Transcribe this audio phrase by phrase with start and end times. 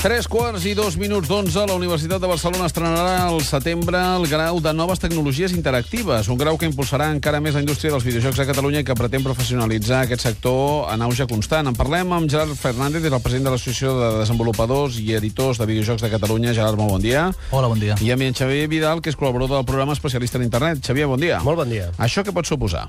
[0.00, 4.56] Tres quarts i dos minuts d'onze, la Universitat de Barcelona estrenarà al setembre el grau
[4.64, 8.46] de Noves Tecnologies Interactives, un grau que impulsarà encara més la indústria dels videojocs a
[8.48, 11.68] Catalunya i que pretén professionalitzar aquest sector en auge constant.
[11.68, 15.68] En parlem amb Gerard Fernández, és el president de l'Associació de Desenvolupadors i Editors de
[15.68, 16.56] Videojocs de Catalunya.
[16.56, 17.28] Gerard, molt bon dia.
[17.52, 18.00] Hola, bon dia.
[18.00, 20.80] I amb en Xavier Vidal, que és col·laborador del programa especialista en internet.
[20.80, 21.44] Xavier, bon dia.
[21.44, 21.92] Molt bon dia.
[22.00, 22.88] Això què pot suposar?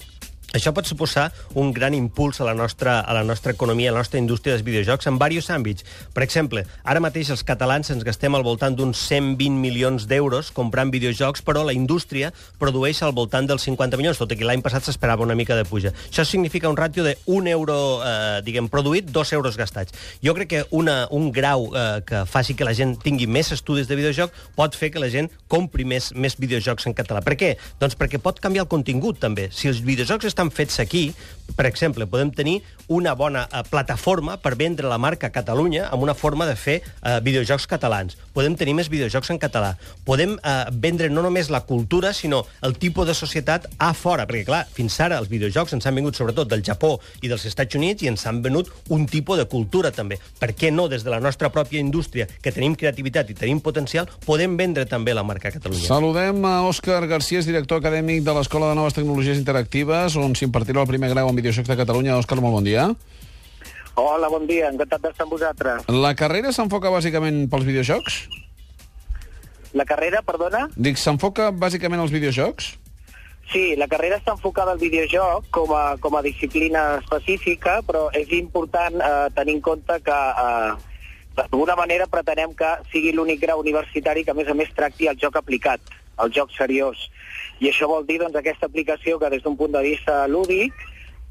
[0.52, 4.02] Això pot suposar un gran impuls a la nostra, a la nostra economia, a la
[4.02, 5.86] nostra indústria dels videojocs en diversos àmbits.
[6.12, 10.92] Per exemple, ara mateix els catalans ens gastem al voltant d'uns 120 milions d'euros comprant
[10.92, 14.84] videojocs, però la indústria produeix al voltant dels 50 milions, tot i que l'any passat
[14.84, 15.94] s'esperava una mica de puja.
[16.10, 19.96] Això significa un ràtio de un euro, eh, diguem, produït, dos euros gastats.
[20.20, 23.88] Jo crec que una, un grau eh, que faci que la gent tingui més estudis
[23.88, 27.24] de videojoc pot fer que la gent compri més, més videojocs en català.
[27.24, 27.56] Per què?
[27.80, 29.48] Doncs perquè pot canviar el contingut, també.
[29.56, 31.12] Si els videojocs estan fets aquí,
[31.56, 36.16] per exemple, podem tenir una bona eh, plataforma per vendre la marca Catalunya amb una
[36.16, 38.18] forma de fer eh, videojocs catalans.
[38.36, 39.74] Podem tenir més videojocs en català.
[40.08, 44.44] Podem eh, vendre no només la cultura, sinó el tipus de societat a fora, perquè,
[44.48, 48.04] clar, fins ara els videojocs ens han vingut sobretot del Japó i dels Estats Units
[48.04, 50.20] i ens han venut un tipus de cultura, també.
[50.40, 54.10] Per què no, des de la nostra pròpia indústria, que tenim creativitat i tenim potencial,
[54.26, 55.88] podem vendre també la marca Catalunya?
[55.88, 60.90] Saludem a Òscar García, director acadèmic de l'Escola de Noves Tecnologies Interactives, on s'impartirà el
[60.90, 62.18] primer grau en videojocs de Catalunya.
[62.20, 62.90] Òscar, molt bon dia.
[64.00, 65.88] Hola, bon dia, encantat d'estar amb vosaltres.
[65.92, 68.22] La carrera s'enfoca bàsicament pels videojocs?
[69.76, 70.68] La carrera, perdona?
[70.76, 72.76] Dic, s'enfoca bàsicament als videojocs?
[73.52, 78.32] Sí, la carrera està enfocada al videojoc com a, com a disciplina específica, però és
[78.38, 80.72] important eh, tenir en compte que eh,
[81.36, 85.20] d'alguna manera pretenem que sigui l'únic grau universitari que, a més a més, tracti el
[85.20, 85.84] joc aplicat,
[86.24, 87.10] el joc seriós.
[87.62, 90.74] I això vol dir doncs, aquesta aplicació que des d'un punt de vista lúdic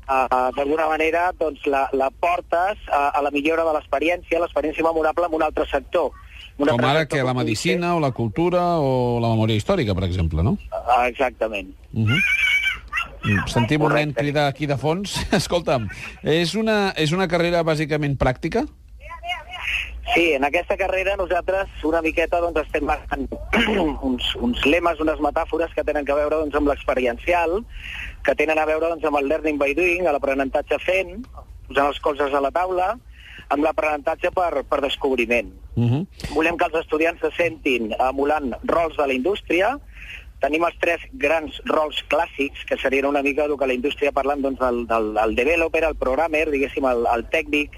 [0.06, 5.26] uh, d'alguna manera doncs, la, la portes a, a la millora de l'experiència, l'experiència memorable
[5.26, 6.12] en un altre sector.
[6.60, 9.96] Un Com altre ara sector que la medicina o la cultura o la memòria històrica,
[9.98, 10.56] per exemple, no?
[10.70, 11.74] Ah, exactament.
[11.92, 12.22] Uh -huh.
[13.46, 14.20] Sentim un nen Correcte.
[14.20, 15.26] cridar aquí de fons.
[15.40, 15.88] Escolta'm,
[16.22, 18.66] és una, és una carrera bàsicament pràctica?
[20.14, 23.28] Sí, en aquesta carrera nosaltres una miqueta doncs, estem marcant
[24.08, 27.60] uns, uns lemes, unes metàfores que tenen a veure doncs, amb l'experiencial,
[28.26, 31.20] que tenen a veure doncs, amb el learning by doing, l'aprenentatge fent,
[31.68, 32.96] posant les coses a la taula,
[33.50, 35.52] amb l'aprenentatge per, per descobriment.
[35.76, 36.06] Uh -huh.
[36.34, 39.78] Volem que els estudiants se sentin emulant rols de la indústria.
[40.40, 44.42] Tenim els tres grans rols clàssics, que serien una mica del que la indústria parlant
[44.42, 47.70] doncs, del, del, del developer, el programmer, diguéssim, el, el tècnic,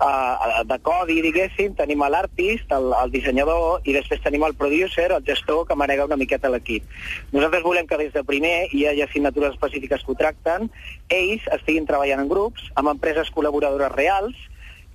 [0.00, 5.24] uh, de codi, diguéssim, tenim l'artist, el, el dissenyador, i després tenim el producer, el
[5.26, 6.84] gestor, que manega una miqueta l'equip.
[7.32, 10.70] Nosaltres volem que des de primer hi hagi assignatures específiques que ho tracten,
[11.08, 14.36] ells estiguin treballant en grups, amb empreses col·laboradores reals,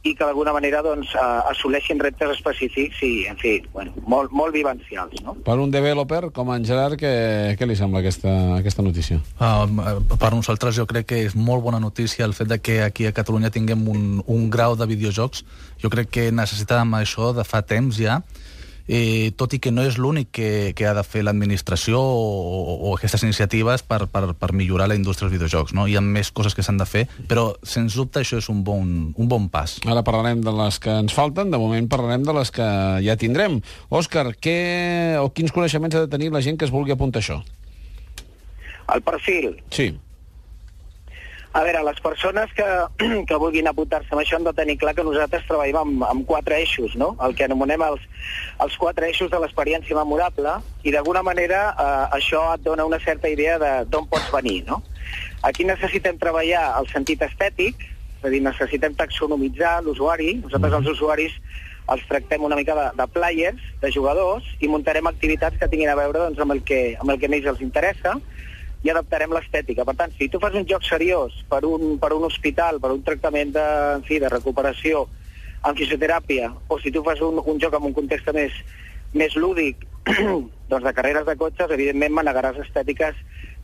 [0.03, 1.11] i que d'alguna manera doncs,
[1.51, 5.13] assoleixin reptes específics i, en fi, bueno, molt, molt vivencials.
[5.21, 5.35] No?
[5.45, 7.11] Per un developer com en Gerard, què,
[7.59, 9.19] què li sembla aquesta, aquesta notícia?
[9.37, 13.05] Uh, per nosaltres jo crec que és molt bona notícia el fet de que aquí
[13.05, 15.45] a Catalunya tinguem un, un grau de videojocs.
[15.83, 18.23] Jo crec que necessitàvem això de fa temps ja,
[18.91, 22.91] eh, tot i que no és l'únic que, que ha de fer l'administració o, o
[22.97, 25.71] aquestes iniciatives per, per, per millorar la indústria dels videojocs.
[25.77, 25.87] No?
[25.87, 28.91] Hi ha més coses que s'han de fer, però sens dubte això és un bon,
[29.15, 29.77] un bon pas.
[29.87, 32.67] Ara parlarem de les que ens falten, de moment parlarem de les que
[33.07, 33.61] ja tindrem.
[33.87, 34.59] Òscar, què,
[35.23, 37.41] o quins coneixements ha de tenir la gent que es vulgui apuntar a això?
[38.91, 39.53] El perfil.
[39.71, 39.93] Sí.
[41.51, 42.65] A veure, les persones que,
[43.27, 46.61] que vulguin apuntar-se amb això han de tenir clar que nosaltres treballem amb, amb quatre
[46.63, 47.09] eixos, no?
[47.25, 48.05] el que anomenem els,
[48.63, 50.53] els quatre eixos de l'experiència memorable,
[50.87, 54.61] i d'alguna manera eh, això et dona una certa idea de d'on pots venir.
[54.69, 54.79] No?
[55.43, 57.83] Aquí necessitem treballar el sentit estètic,
[58.21, 60.37] és a dir, necessitem taxonomitzar l'usuari.
[60.45, 61.35] Nosaltres els usuaris
[61.91, 65.97] els tractem una mica de, de players, de jugadors, i muntarem activitats que tinguin a
[65.99, 68.15] veure doncs, amb, el que, amb el que més els interessa,
[68.81, 69.85] i adaptarem l'estètica.
[69.85, 73.03] Per tant, si tu fas un joc seriós per un, per un hospital, per un
[73.05, 73.65] tractament de,
[73.97, 75.05] en fi, de recuperació
[75.67, 78.55] en fisioteràpia, o si tu fas un, un joc amb un context més,
[79.13, 79.85] més lúdic,
[80.71, 83.17] doncs de carreres de cotxes, evidentment manegaràs estètiques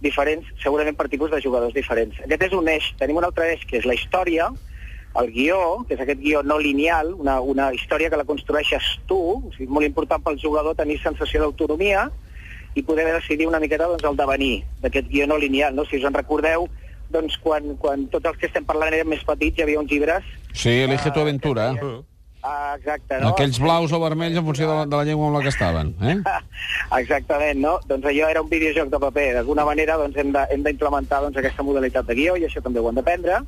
[0.06, 2.20] diferents, segurament per tipus de jugadors diferents.
[2.25, 2.92] Aquest és un eix.
[3.00, 4.52] Tenim un altre eix, que és la història,
[5.18, 9.18] el guió, que és aquest guió no lineal, una, una història que la construeixes tu,
[9.18, 12.06] o sigui, molt important pel jugador tenir sensació d'autonomia,
[12.77, 14.51] i poder decidir una miqueta doncs, el devenir
[14.83, 15.74] d'aquest guió no lineal.
[15.75, 15.85] No?
[15.85, 16.68] Si us en recordeu,
[17.13, 20.29] doncs, quan, quan tots els que estem parlant érem més petits, hi havia uns llibres...
[20.53, 21.71] Sí, elige tu aventura.
[22.47, 23.33] Ah, exacte, no?
[23.33, 25.94] Aquells blaus o vermells en funció de la, de la llengua amb la que estaven.
[26.00, 26.15] Eh?
[27.01, 27.77] Exactament, no?
[27.89, 29.27] Doncs allò era un videojoc de paper.
[29.39, 33.01] D'alguna manera doncs, hem d'implementar doncs, aquesta modalitat de guió i això també ho hem
[33.01, 33.41] d'aprendre.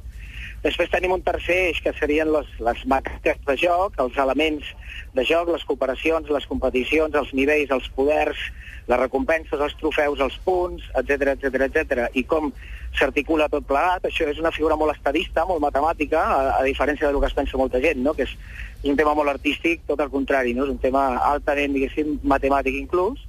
[0.63, 4.73] Després tenim un tercer eix, que serien les, les màquines de joc, els elements
[5.15, 8.41] de joc, les cooperacions, les competicions, els nivells, els poders,
[8.89, 12.05] les recompenses, els trofeus, els punts, etc etc etc.
[12.17, 12.51] I com
[12.97, 17.21] s'articula tot plegat, això és una figura molt estadista, molt matemàtica, a, a diferència del
[17.21, 18.15] que es pensa molta gent, no?
[18.17, 18.35] que és,
[18.81, 20.65] és un tema molt artístic, tot el contrari, no?
[20.65, 23.21] és un tema altament, diguéssim, matemàtic inclús.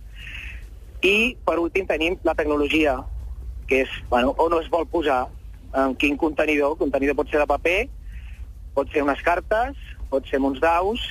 [1.04, 2.96] I, per últim, tenim la tecnologia,
[3.68, 5.26] que és, bueno, on es vol posar,
[5.74, 6.74] en quin contenidor.
[6.74, 7.80] El contenidor pot ser de paper,
[8.74, 9.76] pot ser unes cartes,
[10.10, 11.02] pot ser uns daus,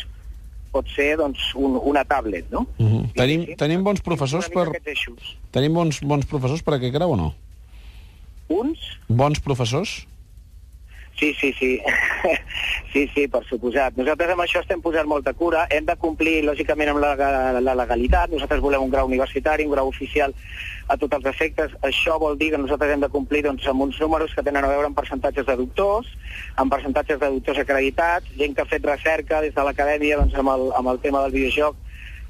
[0.74, 2.66] pot ser doncs, un, una tablet, no?
[2.78, 3.04] Uh -huh.
[3.16, 4.70] tenim, tenim bons professors per...
[5.52, 7.34] Tenim bons, bons professors per aquest grau o no?
[8.48, 8.80] Uns?
[9.08, 10.06] Bons professors?
[11.20, 11.82] Sí, sí, sí.
[12.94, 13.98] sí, sí, per suposat.
[14.00, 15.66] Nosaltres amb això estem posant molta cura.
[15.76, 17.12] Hem de complir, lògicament, amb la,
[17.60, 18.32] la legalitat.
[18.32, 20.32] Nosaltres volem un grau universitari, un grau oficial
[20.88, 21.76] a tots els efectes.
[21.84, 24.72] Això vol dir que nosaltres hem de complir doncs, amb uns números que tenen a
[24.72, 26.08] veure amb percentatges de doctors,
[26.56, 30.56] amb percentatges de doctors acreditats, gent que ha fet recerca des de l'acadèmia doncs, amb,
[30.56, 31.76] el, amb el tema del videojoc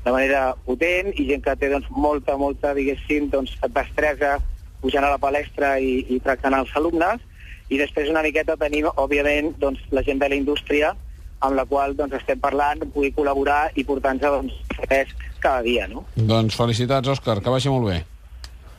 [0.03, 4.37] de manera potent i gent que té doncs, molta, molta, diguéssim, doncs, destresa
[4.81, 7.21] pujant a la palestra i, i tractant els alumnes,
[7.69, 10.93] i després una miqueta tenim, òbviament, doncs, la gent de la indústria
[11.39, 15.87] amb la qual doncs, estem parlant, pugui col·laborar i portar-nos doncs, fresc cada dia.
[15.87, 16.03] No?
[16.15, 17.99] Doncs felicitats, Òscar, que vagi molt bé.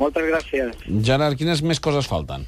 [0.00, 0.88] Moltes gràcies.
[1.04, 2.46] Gerard, quines més coses falten?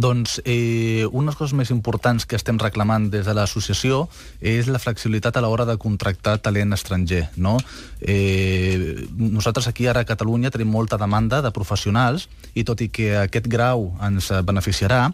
[0.00, 4.06] Doncs eh, unes coses més importants que estem reclamant des de l'associació
[4.40, 7.26] és la flexibilitat a l'hora de contractar talent estranger.
[7.36, 7.58] No?
[8.00, 13.12] Eh, nosaltres aquí ara a Catalunya tenim molta demanda de professionals i tot i que
[13.26, 15.10] aquest grau ens beneficiarà,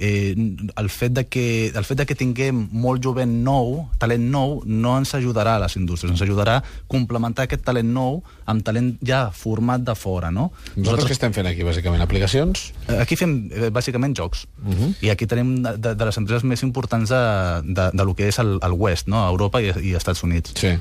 [0.00, 0.34] eh,
[0.76, 4.96] el, fet de que, el fet de que tinguem molt jovent nou, talent nou, no
[4.98, 9.26] ens ajudarà a les indústries, ens ajudarà a complementar aquest talent nou amb talent ja
[9.36, 10.48] format de fora, no?
[10.50, 12.04] Nosaltres, Nosaltres què estem fent aquí, bàsicament?
[12.04, 12.70] Aplicacions?
[12.98, 14.46] Aquí fem, eh, bàsicament, jocs.
[14.64, 14.94] Uh -huh.
[15.02, 17.22] I aquí tenim de, de les empreses més importants de,
[17.64, 19.28] de, de lo que és el, el West, no?
[19.28, 20.52] Europa i, i Estats Units.
[20.56, 20.78] Sí.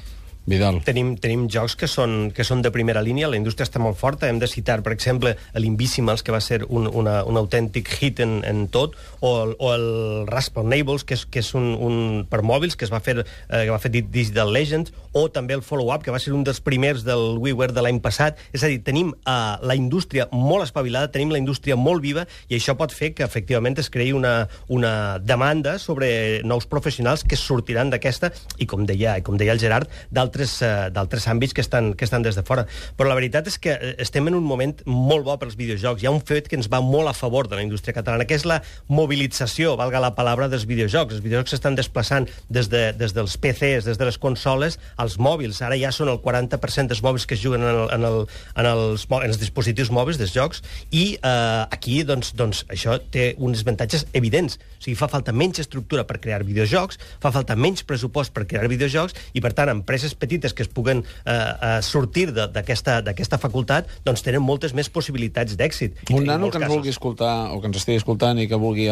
[0.50, 0.80] Vidal.
[0.82, 4.26] Tenim, tenim jocs que són, que són de primera línia, la indústria està molt forta,
[4.28, 8.40] hem de citar, per exemple, l'Invisimals, que va ser un, una, un autèntic hit en,
[8.50, 9.86] en tot, o el, o el
[10.30, 12.00] Rascal Nables, que és, que és un, un
[12.30, 15.62] per mòbils, que es va fer, eh, que va fer Digital Legends, o també el
[15.66, 18.42] Follow-up, que va ser un dels primers del WiiWare de l'any passat.
[18.50, 22.58] És a dir, tenim eh, la indústria molt espavilada, tenim la indústria molt viva, i
[22.58, 24.34] això pot fer que, efectivament, es creï una,
[24.66, 29.94] una demanda sobre nous professionals que sortiran d'aquesta, i com deia, com deia el Gerard,
[30.10, 32.66] d'altres uh, àmbits que estan, que estan des de fora.
[32.98, 36.04] Però la veritat és que eh, estem en un moment molt bo pels videojocs.
[36.04, 38.38] Hi ha un fet que ens va molt a favor de la indústria catalana, que
[38.38, 41.18] és la mobilització, valga la paraula, dels videojocs.
[41.18, 45.62] Els videojocs s'estan desplaçant des, de, des dels PCs, des de les consoles, als mòbils.
[45.66, 48.20] Ara ja són el 40% dels mòbils que es juguen en, el, en, el,
[48.56, 53.34] en, els, en els dispositius mòbils dels jocs, i eh, aquí doncs, doncs, això té
[53.38, 54.60] uns avantatges evidents.
[54.80, 58.70] O sigui, fa falta menys estructura per crear videojocs, fa falta menys pressupost per crear
[58.72, 64.24] videojocs, i per tant, empreses petites que es puguen eh, eh, sortir d'aquesta facultat doncs
[64.26, 66.06] tenen moltes més possibilitats d'èxit.
[66.14, 66.76] Un nano que ens casos.
[66.76, 68.90] vulgui escoltar o que ens estigui escoltant i que vulgui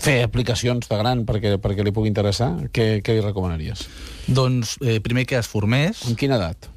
[0.00, 3.86] fer aplicacions de gran perquè, perquè li pugui interessar, què, què li recomanaries?
[4.28, 6.06] Doncs eh, primer que es formés...
[6.08, 6.70] Amb quina edat?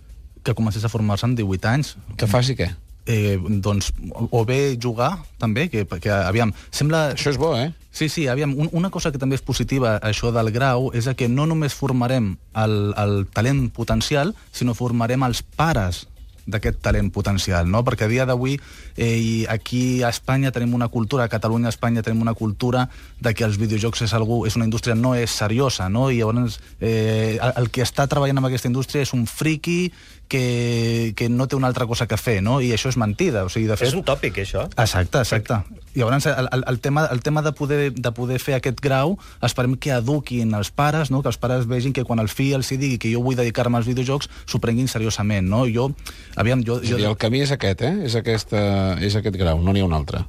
[0.44, 1.96] Que comencés a formar-se amb 18 anys.
[2.20, 2.74] Que faci què?
[3.06, 3.92] eh, doncs,
[4.32, 7.12] o bé jugar, també, que, que aviam, sembla...
[7.18, 7.72] Això és bo, eh?
[7.94, 11.28] Sí, sí, aviam, un, una cosa que també és positiva, això del grau, és que
[11.30, 16.08] no només formarem el, el talent potencial, sinó formarem els pares
[16.50, 17.84] d'aquest talent potencial, no?
[17.86, 18.58] Perquè a dia d'avui
[18.98, 22.90] eh, aquí a Espanya tenim una cultura, a Catalunya, a Espanya tenim una cultura
[23.22, 26.10] de que els videojocs és, algú, és una indústria no és seriosa, no?
[26.12, 29.94] I llavors eh, el, el que està treballant amb aquesta indústria és un friki
[30.28, 32.60] que, que no té una altra cosa que fer, no?
[32.62, 33.44] I això és mentida.
[33.46, 33.90] O sigui, de fet...
[33.90, 34.66] És un tòpic, això.
[34.72, 35.60] Exacte, exacte.
[35.94, 39.18] I llavors el, el, el, tema, el tema de poder, de poder fer aquest grau,
[39.46, 41.22] esperem que eduquin els pares, no?
[41.22, 43.90] que els pares vegin que quan el fill els digui que jo vull dedicar-me als
[43.90, 45.46] videojocs, s'ho prenguin seriosament.
[45.50, 45.66] No?
[45.70, 45.92] Jo,
[46.36, 46.98] aviam, jo, jo...
[46.98, 47.94] I el camí és aquest, eh?
[48.08, 48.64] És, aquesta,
[49.02, 50.26] és aquest grau, no n'hi ha un altre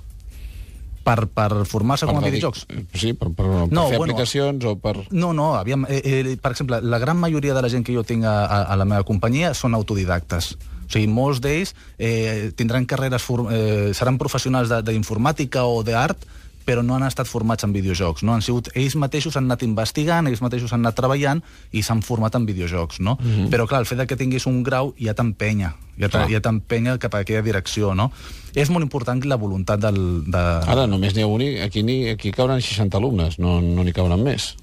[1.05, 2.67] per, per formar-se com a videojocs?
[2.97, 4.97] Sí, per, per, per no, fer bueno, aplicacions o per...
[5.13, 8.05] No, no, aviam, eh, eh, per exemple, la gran majoria de la gent que jo
[8.07, 10.55] tinc a, a la meva companyia són autodidactes.
[10.85, 16.27] O sigui, molts d'ells eh, tindran carreres, eh, seran professionals d'informàtica o d'art,
[16.67, 18.35] però no han estat formats en videojocs, no?
[18.35, 21.43] Han sigut, ells mateixos han anat investigant, ells mateixos han anat treballant
[21.73, 23.19] i s'han format en videojocs, no?
[23.21, 23.51] Mm -hmm.
[23.51, 27.43] Però, clar, el fet que tinguis un grau ja t'empenya, ja t'empenya cap a aquella
[27.43, 28.11] direcció, no?
[28.55, 30.25] És molt important la voluntat del...
[30.27, 30.39] De...
[30.67, 34.23] Ara, només n'hi ha un, aquí, ni, aquí cauran 60 alumnes, no n'hi no cauran
[34.23, 34.57] més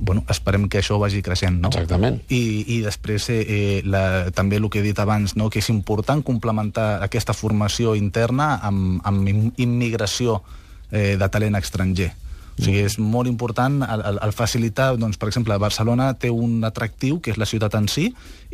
[0.00, 1.70] bueno, esperem que això vagi creixent, no?
[1.70, 2.20] Exactament.
[2.28, 5.48] I, i després eh, eh, la, també el que he dit abans, no?
[5.50, 10.40] que és important complementar aquesta formació interna amb, amb immigració
[10.94, 12.14] eh, de talent estranger.
[12.54, 16.62] O sigui, és molt important el, el, el facilitar, doncs, per exemple, Barcelona té un
[16.62, 18.04] atractiu, que és la ciutat en si,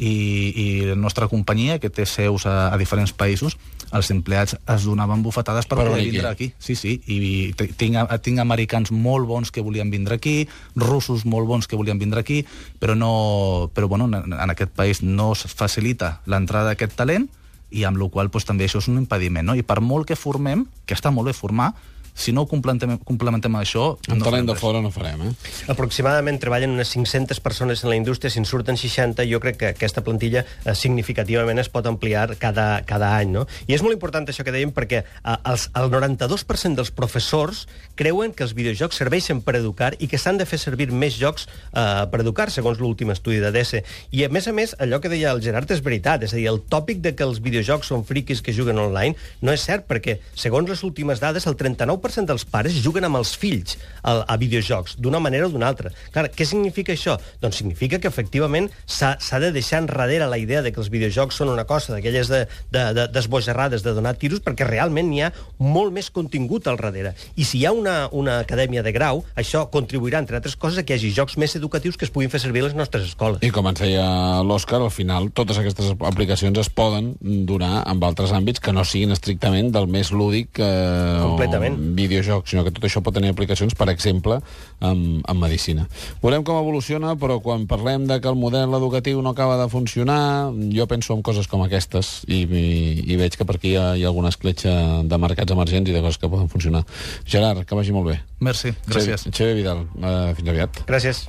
[0.01, 0.13] i,
[0.57, 3.59] i la nostra companyia, que té seus a, a diferents països,
[3.93, 6.49] els empleats es donaven bufetades per, Per poder vindre aquí.
[6.63, 10.49] Sí, sí, i tinc, tinc americans molt bons que volien vindre aquí,
[10.81, 12.41] russos molt bons que volien vindre aquí,
[12.81, 17.29] però, no, però bueno, en, en aquest país no es facilita l'entrada d'aquest talent
[17.71, 19.45] i amb la qual doncs, també això és un impediment.
[19.47, 19.55] No?
[19.55, 21.75] I per molt que formem, que està molt bé formar,
[22.21, 23.85] si no ho complementem, complementem amb això...
[24.11, 25.31] Amb no talent de fora no farem, eh?
[25.73, 29.71] Aproximadament treballen unes 500 persones en la indústria, si en surten 60, jo crec que
[29.73, 33.33] aquesta plantilla eh, significativament es pot ampliar cada, cada any.
[33.33, 33.47] No?
[33.67, 37.65] I és molt important això que dèiem perquè eh, els, el 92% dels professors
[37.97, 41.49] creuen que els videojocs serveixen per educar i que s'han de fer servir més jocs
[41.49, 43.83] eh, per educar, segons l'últim estudi de DESE.
[44.13, 46.49] I, a més a més, allò que deia el Gerard és veritat, és a dir,
[46.53, 50.19] el tòpic de que els videojocs són friquis que juguen online no és cert, perquè,
[50.37, 54.97] segons les últimes dades, el 39% dels pares juguen amb els fills a, a videojocs,
[54.99, 55.93] d'una manera o d'una altra.
[56.13, 57.17] Clar, què significa això?
[57.43, 61.53] Doncs significa que, efectivament, s'ha de deixar enrere la idea de que els videojocs són
[61.53, 65.95] una cosa d'aquelles de, de, de, desbojarrades de donar tiros, perquè realment n'hi ha molt
[65.95, 67.15] més contingut al darrere.
[67.37, 70.87] I si hi ha una, una acadèmia de grau, això contribuirà, entre altres coses, a
[70.87, 73.43] que hi hagi jocs més educatius que es puguin fer servir a les nostres escoles.
[73.47, 74.07] I com ens deia
[74.47, 77.15] l'Òscar, al final totes aquestes aplicacions es poden
[77.47, 81.79] donar amb altres àmbits que no siguin estrictament del més lúdic eh, Completament.
[81.79, 84.41] o videojoc, sinó que tot això pot tenir aplicacions, per exemple,
[84.81, 85.87] en, en medicina.
[86.23, 90.53] Veurem com evoluciona, però quan parlem de que el model educatiu no acaba de funcionar,
[90.75, 92.65] jo penso en coses com aquestes i, i,
[93.13, 94.73] i veig que per aquí hi ha, hi ha alguna escletxa
[95.05, 96.85] de mercats emergents i de coses que poden funcionar.
[97.27, 98.21] Gerard, que vagi molt bé.
[98.41, 99.29] Merci, gràcies.
[99.29, 100.85] Xavier Vidal, eh, fins aviat.
[100.89, 101.29] Gràcies.